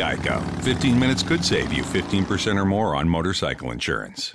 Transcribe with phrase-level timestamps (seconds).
[0.00, 0.40] Geico.
[0.64, 4.34] 15 minutes could save you 15% or more on motorcycle insurance.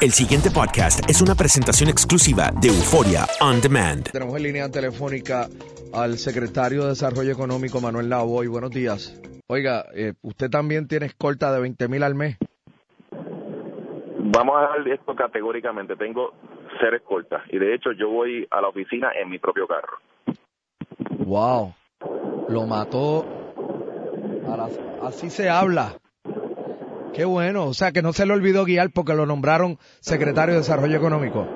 [0.00, 4.10] El siguiente podcast es una presentación exclusiva de Euforia On Demand.
[4.10, 5.48] Tenemos en línea telefónica
[5.92, 8.46] al secretario de Desarrollo Económico, Manuel Lavoy.
[8.46, 9.20] Buenos días.
[9.48, 12.36] Oiga, eh, usted también tiene escolta de 20 mil al mes.
[14.18, 15.96] Vamos a dar esto categóricamente.
[15.96, 16.34] Tengo
[16.80, 17.42] ser escolta.
[17.50, 19.98] Y de hecho, yo voy a la oficina en mi propio carro.
[21.24, 21.74] Wow.
[22.48, 23.35] Lo mató.
[25.02, 25.98] Así se habla.
[27.14, 27.64] Qué bueno.
[27.64, 31.46] O sea, que no se le olvidó guiar porque lo nombraron secretario de Desarrollo Económico.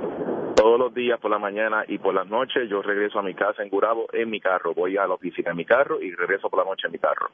[0.56, 3.62] Todos los días por la mañana y por las noches yo regreso a mi casa
[3.62, 4.75] en Gurabo en mi carro.
[4.75, 7.28] Voy a la oficina en mi carro y regreso por la noche en mi carro.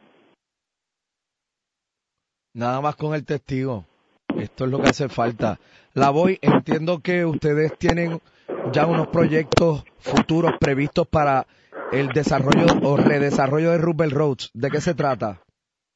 [2.55, 3.85] Nada más con el testigo.
[4.37, 5.59] Esto es lo que hace falta.
[5.95, 8.21] La voy, entiendo que ustedes tienen
[8.73, 11.47] ya unos proyectos futuros previstos para
[11.93, 14.51] el desarrollo o redesarrollo de Rubel Roads.
[14.53, 15.41] ¿De qué se trata?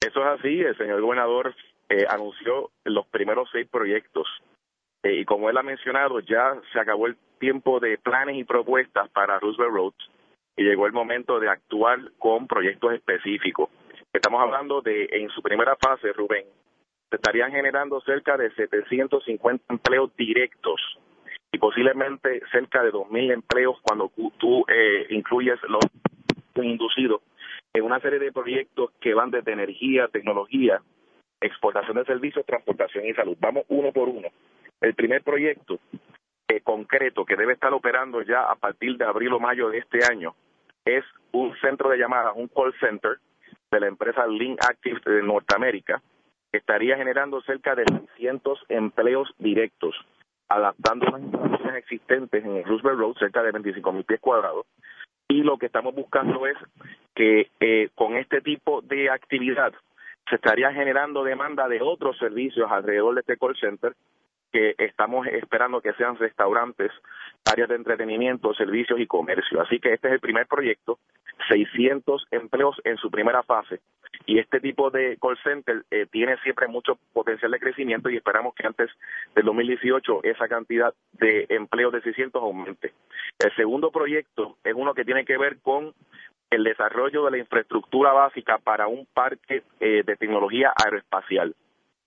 [0.00, 0.60] Eso es así.
[0.60, 1.54] El señor gobernador
[1.88, 4.26] eh, anunció los primeros seis proyectos.
[5.02, 9.08] Eh, y como él ha mencionado, ya se acabó el tiempo de planes y propuestas
[9.10, 10.10] para Roosevelt Roads
[10.56, 13.70] y llegó el momento de actuar con proyectos específicos.
[14.12, 16.44] Estamos hablando de, en su primera fase, Rubén,
[17.08, 20.80] se estarían generando cerca de 750 empleos directos
[21.52, 25.80] y posiblemente cerca de 2.000 empleos cuando tú, eh, incluyes los
[26.62, 27.22] inducidos
[27.72, 30.80] en una serie de proyectos que van desde energía, tecnología,
[31.40, 33.36] exportación de servicios, transportación y salud.
[33.40, 34.28] Vamos uno por uno.
[34.80, 35.78] El primer proyecto
[36.48, 40.04] eh, concreto que debe estar operando ya a partir de abril o mayo de este
[40.04, 40.34] año
[40.84, 43.18] es un centro de llamadas, un call center
[43.70, 46.02] de la empresa Link Active de Norteamérica,
[46.50, 47.84] que estaría generando cerca de
[48.16, 49.94] 600 empleos directos,
[50.48, 54.66] adaptando las instalaciones existentes en el Roosevelt Road, cerca de 25 mil pies cuadrados.
[55.30, 56.56] Y lo que estamos buscando es
[57.14, 59.72] que eh, con este tipo de actividad
[60.28, 63.94] se estaría generando demanda de otros servicios alrededor de este call center
[64.50, 66.90] que estamos esperando que sean restaurantes,
[67.44, 69.60] áreas de entretenimiento, servicios y comercio.
[69.60, 70.98] Así que este es el primer proyecto,
[71.48, 73.80] 600 empleos en su primera fase.
[74.26, 78.54] Y este tipo de call center eh, tiene siempre mucho potencial de crecimiento y esperamos
[78.54, 78.90] que antes
[79.34, 82.92] del 2018 esa cantidad de empleos de 600 aumente.
[83.38, 85.94] El segundo proyecto es uno que tiene que ver con
[86.50, 91.54] el desarrollo de la infraestructura básica para un parque eh, de tecnología aeroespacial.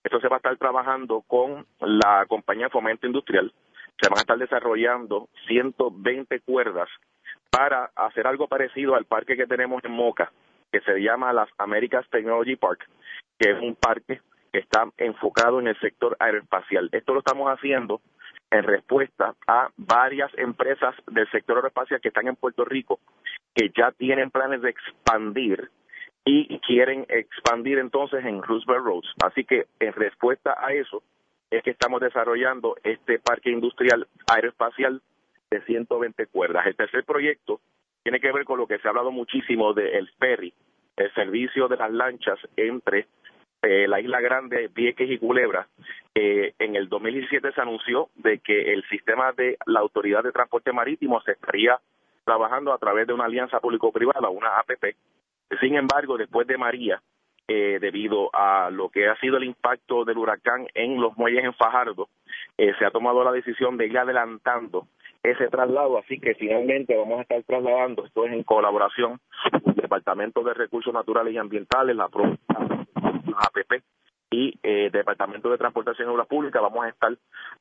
[0.04, 3.52] Esto se va a estar trabajando con la compañía Fomento Industrial.
[4.02, 6.90] Se van a estar desarrollando 120 cuerdas
[7.50, 10.32] para hacer algo parecido al parque que tenemos en Moca,
[10.72, 12.88] que se llama las Americas Technology Park,
[13.38, 16.90] que es un parque que está enfocado en el sector aeroespacial.
[16.92, 18.02] Esto lo estamos haciendo
[18.50, 23.00] en respuesta a varias empresas del sector aeroespacial que están en Puerto Rico,
[23.56, 25.70] que ya tienen planes de expandir
[26.26, 29.14] y quieren expandir entonces en Roosevelt Roads.
[29.24, 31.04] Así que en respuesta a eso
[31.58, 35.02] es que estamos desarrollando este parque industrial aeroespacial
[35.52, 36.66] de 120 cuerdas.
[36.66, 37.62] El tercer proyecto
[38.02, 40.54] tiene que ver con lo que se ha hablado muchísimo del ferry,
[40.98, 43.08] el servicio de las lanchas entre
[43.62, 45.68] eh, la Isla Grande, Vieques y Culebra.
[46.16, 50.74] Eh, en el 2017 se anunció de que el sistema de la Autoridad de Transporte
[50.74, 51.80] Marítimo se estaría
[52.26, 54.96] trabajando a través de una alianza público-privada, una APP,
[55.60, 57.02] sin embargo, después de María,
[57.48, 61.54] eh, debido a lo que ha sido el impacto del huracán en los muelles en
[61.54, 62.08] Fajardo,
[62.58, 64.88] eh, se ha tomado la decisión de ir adelantando
[65.22, 69.20] ese traslado, así que finalmente vamos a estar trasladando, esto es en colaboración
[69.52, 73.84] con el Departamento de Recursos Naturales y Ambientales, la, la APP
[74.32, 77.16] y eh, Departamento de Transportación y Obras Públicas, vamos a estar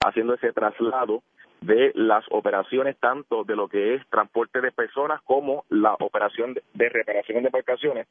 [0.05, 1.23] haciendo ese traslado
[1.63, 6.89] de las operaciones tanto de lo que es transporte de personas como la operación de,
[6.89, 8.07] reparación de embarcaciones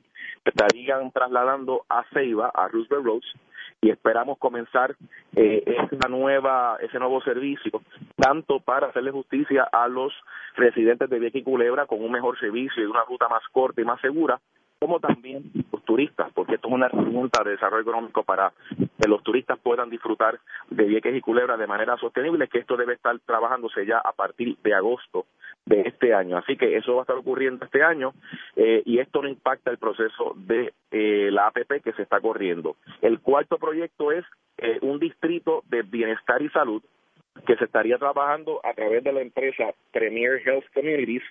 [0.45, 3.33] estarían trasladando a Ceiba, a Roosevelt Roads,
[3.81, 4.95] y esperamos comenzar
[5.35, 5.63] eh,
[6.09, 7.81] nueva, ese nuevo servicio,
[8.15, 10.13] tanto para hacerle justicia a los
[10.55, 13.85] residentes de Vieques y Culebra con un mejor servicio y una ruta más corta y
[13.85, 14.39] más segura,
[14.81, 19.21] como también los turistas, porque esto es una herramienta de desarrollo económico para que los
[19.21, 20.39] turistas puedan disfrutar
[20.71, 24.57] de Vieques y Culebra de manera sostenible, que esto debe estar trabajándose ya a partir
[24.63, 25.27] de agosto
[25.67, 26.35] de este año.
[26.35, 28.13] Así que eso va a estar ocurriendo este año
[28.55, 32.75] eh, y esto no impacta el proceso de eh, la APP que se está corriendo.
[33.03, 34.25] El cuarto proyecto es
[34.57, 36.81] eh, un distrito de bienestar y salud
[37.45, 41.23] que se estaría trabajando a través de la empresa Premier Health Communities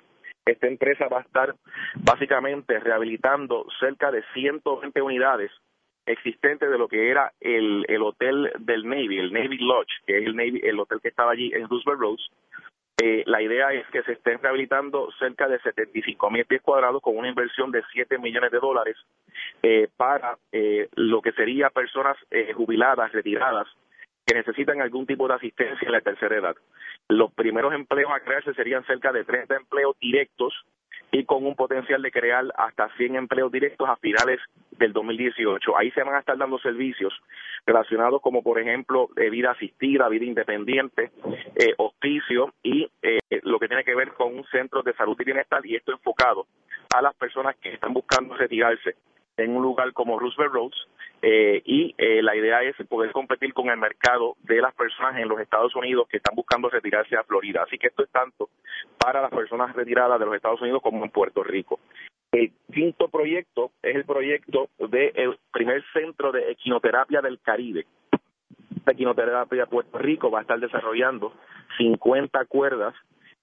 [0.45, 1.55] esta empresa va a estar
[1.95, 5.51] básicamente rehabilitando cerca de 120 unidades
[6.07, 10.27] existentes de lo que era el, el hotel del Navy, el Navy Lodge, que es
[10.27, 12.31] el, Navy, el hotel que estaba allí en Roosevelt Roads.
[13.03, 17.17] Eh, la idea es que se estén rehabilitando cerca de 75 mil pies cuadrados con
[17.17, 18.97] una inversión de 7 millones de dólares
[19.63, 23.69] eh, para eh, lo que sería personas eh, jubiladas, retiradas,
[24.27, 26.57] que necesitan algún tipo de asistencia en la tercera edad.
[27.11, 30.55] Los primeros empleos a crearse serían cerca de 30 empleos directos
[31.11, 34.39] y con un potencial de crear hasta 100 empleos directos a finales
[34.79, 35.77] del 2018.
[35.77, 37.13] Ahí se van a estar dando servicios
[37.67, 41.11] relacionados como, por ejemplo, eh, vida asistida, vida independiente,
[41.57, 45.25] eh, hospicio y eh, lo que tiene que ver con un centro de salud y
[45.25, 46.47] bienestar y esto enfocado
[46.95, 48.95] a las personas que están buscando retirarse
[49.37, 50.89] en un lugar como Roosevelt Roads
[51.23, 55.29] eh, y eh, la idea es poder competir con el mercado de las personas en
[55.29, 57.63] los Estados Unidos que están buscando retirarse a Florida.
[57.63, 58.49] Así que esto es tanto
[58.99, 61.79] para las personas retiradas de los Estados Unidos como en Puerto Rico.
[62.33, 67.87] El quinto proyecto es el proyecto del primer centro de equinoterapia del Caribe.
[68.87, 71.35] La equinoterapia Puerto Rico va a estar desarrollando
[71.77, 72.95] 50 cuerdas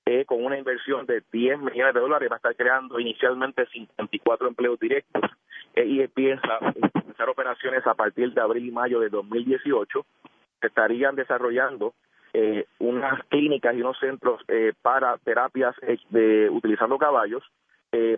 [0.08, 4.48] eh, con una inversión de 10 millones de dólares, va a estar creando inicialmente 54
[4.48, 5.22] empleos directos
[5.76, 10.06] eh, y empieza a empezar operaciones a partir de abril y mayo de 2018.
[10.62, 11.94] Se estarían desarrollando
[12.32, 15.76] eh, unas clínicas y unos centros eh, para terapias
[16.10, 17.44] de, utilizando caballos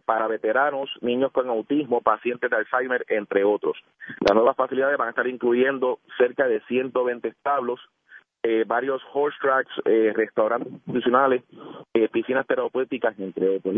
[0.03, 3.77] para veteranos, niños con autismo, pacientes de Alzheimer, entre otros.
[4.27, 7.79] Las nuevas facilidades van a estar incluyendo cerca de 120 establos,
[8.43, 11.43] eh, varios horse tracks, eh, restaurantes institucionales,
[11.93, 13.75] eh, piscinas terapéuticas, entre otros.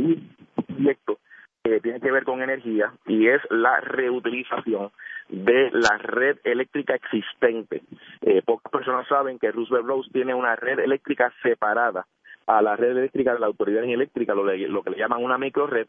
[1.63, 4.91] que tiene que ver con energía y es la reutilización
[5.29, 7.83] de la red eléctrica existente.
[8.21, 12.05] Eh, pocas personas saben que Roosevelt Rose tiene una red eléctrica separada
[12.47, 15.87] a la red eléctrica de la Autoridad Eléctrica, lo, lo que le llaman una microred,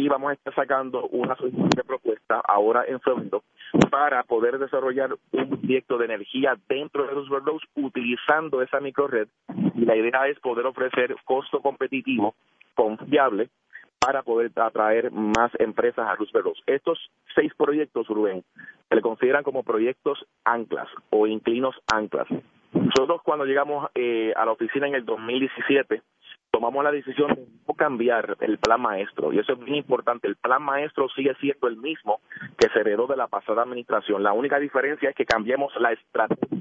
[0.00, 3.42] y vamos a estar sacando una solicitud de propuesta ahora en febrero
[3.90, 9.28] para poder desarrollar un proyecto de energía dentro de los Roads utilizando esa microred
[9.74, 12.34] y la idea es poder ofrecer costo competitivo,
[12.74, 13.50] confiable
[13.98, 18.42] para poder atraer más empresas a Roosevelt Estos seis proyectos, Rubén,
[18.88, 22.26] se le consideran como proyectos anclas o inclinos anclas.
[22.72, 26.00] Nosotros cuando llegamos eh, a la oficina en el 2017
[26.50, 30.28] tomamos la decisión de no cambiar el plan maestro y eso es muy importante.
[30.28, 32.20] El plan maestro sigue siendo el mismo
[32.58, 34.22] que se heredó de la pasada administración.
[34.22, 36.58] La única diferencia es que cambiemos la estrategia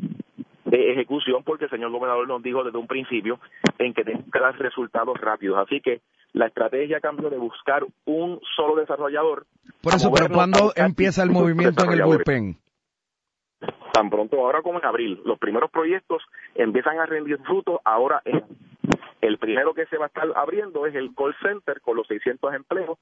[0.66, 3.40] de ejecución porque el señor gobernador nos dijo desde un principio
[3.80, 5.58] en que tenemos que dar resultados rápidos.
[5.58, 6.02] Así que
[6.34, 9.48] la estrategia cambió de buscar un solo desarrollador.
[9.82, 12.58] Por eso, pero ¿cuándo empieza el movimiento en el bullpen?
[13.92, 15.22] tan pronto ahora como en abril.
[15.26, 16.24] Los primeros proyectos
[16.56, 18.44] empiezan a rendir frutos ahora en
[19.22, 22.54] el primero que se va a estar abriendo es el call center con los 600
[22.54, 22.98] empleos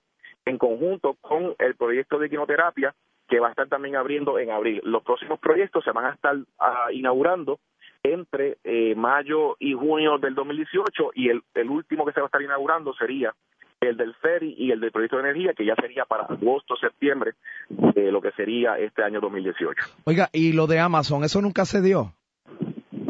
[0.45, 2.93] en conjunto con el proyecto de quinoterapia
[3.27, 4.81] que va a estar también abriendo en abril.
[4.83, 7.59] Los próximos proyectos se van a estar ah, inaugurando
[8.03, 12.29] entre eh, mayo y junio del 2018 y el, el último que se va a
[12.29, 13.33] estar inaugurando sería
[13.81, 17.33] el del ferry y el del proyecto de energía, que ya sería para agosto, septiembre,
[17.69, 19.83] de lo que sería este año 2018.
[20.05, 22.13] Oiga, ¿y lo de Amazon, eso nunca se dio?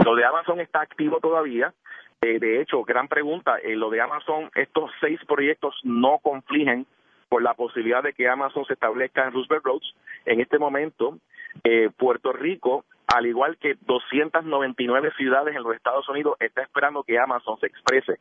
[0.04, 1.74] Lo de Amazon está activo todavía.
[2.22, 6.88] Eh, de hecho, gran pregunta, eh, lo de Amazon, estos seis proyectos no confligen
[7.30, 9.96] por la posibilidad de que Amazon se establezca en Roosevelt Roads.
[10.26, 11.18] En este momento,
[11.64, 17.20] eh, Puerto Rico, al igual que 299 ciudades en los Estados Unidos, está esperando que
[17.20, 18.20] Amazon se exprese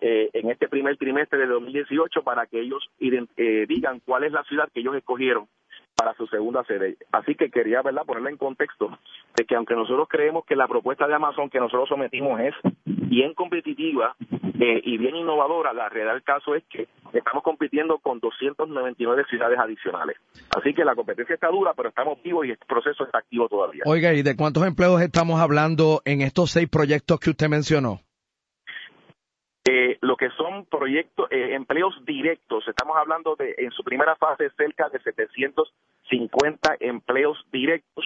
[0.00, 4.44] eh, en este primer trimestre de 2018 para que ellos eh, digan cuál es la
[4.44, 5.48] ciudad que ellos escogieron
[5.96, 6.96] para su segunda sede.
[7.10, 8.04] Así que quería ¿verdad?
[8.04, 8.98] ponerla en contexto
[9.34, 12.54] de que aunque nosotros creemos que la propuesta de Amazon que nosotros sometimos es
[13.08, 14.16] bien competitiva
[14.60, 19.58] eh, y bien innovadora, la realidad del caso es que estamos compitiendo con 299 ciudades
[19.58, 20.16] adicionales.
[20.56, 23.82] Así que la competencia está dura, pero estamos vivos y el proceso está activo todavía.
[23.86, 28.00] Oiga, ¿y de cuántos empleos estamos hablando en estos seis proyectos que usted mencionó?
[29.68, 34.48] Eh, lo que son proyectos, eh, empleos directos, estamos hablando de en su primera fase
[34.56, 38.04] cerca de 750 empleos directos.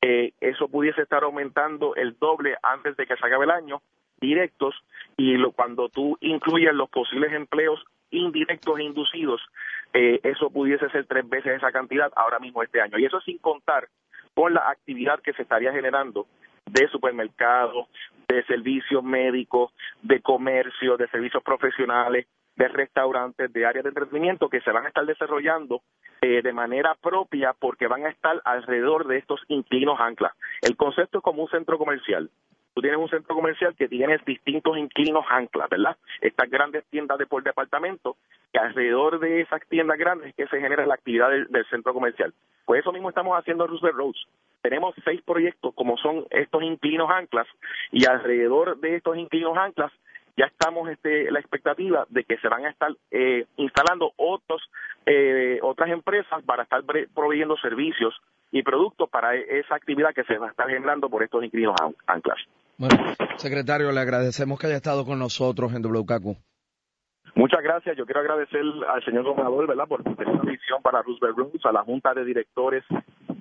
[0.00, 3.82] Eh, eso pudiese estar aumentando el doble antes de que se acabe el año,
[4.22, 4.74] directos,
[5.18, 9.42] y lo, cuando tú incluyes los posibles empleos indirectos e inducidos,
[9.92, 12.98] eh, eso pudiese ser tres veces esa cantidad ahora mismo este año.
[12.98, 13.88] Y eso sin contar
[14.34, 16.26] con la actividad que se estaría generando
[16.66, 17.88] de supermercados,
[18.28, 24.60] de servicios médicos, de comercio, de servicios profesionales, de restaurantes, de áreas de entretenimiento que
[24.60, 25.82] se van a estar desarrollando
[26.20, 30.32] eh, de manera propia porque van a estar alrededor de estos inclinos anclas.
[30.60, 32.30] El concepto es como un centro comercial.
[32.74, 35.96] Tú tienes un centro comercial que tiene distintos inclinos anclas, ¿verdad?
[36.20, 38.16] Estas grandes tiendas de por departamento,
[38.50, 42.32] que alrededor de esas tiendas grandes es que se genera la actividad del, centro comercial.
[42.64, 44.26] Pues eso mismo estamos haciendo en Roosevelt Roads
[44.62, 47.48] tenemos seis proyectos como son estos inclinos anclas
[47.90, 49.92] y alrededor de estos inclinos anclas
[50.36, 54.62] ya estamos este, la expectativa de que se van a estar eh, instalando otros
[55.06, 56.82] eh, otras empresas para estar
[57.14, 58.14] proveyendo servicios
[58.50, 61.74] y productos para e-, esa actividad que se va a estar generando por estos inclinos
[62.06, 62.38] anclas.
[62.78, 62.96] Bueno,
[63.36, 66.36] secretario, le agradecemos que haya estado con nosotros en WKQ.
[67.34, 67.96] Muchas gracias.
[67.96, 71.72] Yo quiero agradecer al señor gobernador, ¿verdad?, por tener una visión para Roosevelt Rooms, a
[71.72, 72.84] la Junta de Directores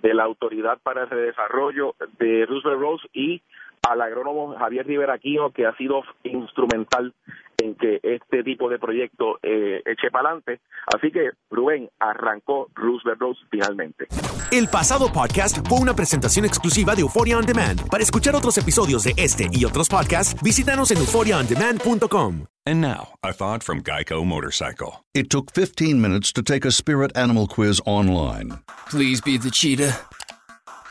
[0.01, 3.41] de la Autoridad para el Desarrollo de Roosevelt Rose y
[3.87, 7.13] al agrónomo Javier Rivera Aquino, que ha sido instrumental
[7.57, 10.59] en que este tipo de proyecto eh, eche para adelante.
[10.95, 14.07] Así que Rubén arrancó Roosevelt Rose finalmente.
[14.51, 17.87] El pasado podcast fue una presentación exclusiva de Euphoria On Demand.
[17.89, 22.45] Para escuchar otros episodios de este y otros podcasts, visítanos en euphoriaondemand.com.
[22.65, 25.03] And now, a thought from Geico Motorcycle.
[25.15, 28.59] It took 15 minutes to take a spirit animal quiz online.
[28.87, 29.97] Please be the cheetah.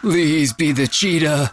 [0.01, 1.53] Please be the cheetah.